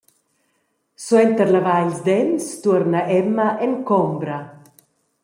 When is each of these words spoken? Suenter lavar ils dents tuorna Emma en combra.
Suenter 1.03 1.47
lavar 1.53 1.81
ils 1.85 1.99
dents 2.07 2.43
tuorna 2.61 3.01
Emma 3.19 3.47
en 3.65 3.73
combra. 3.89 4.39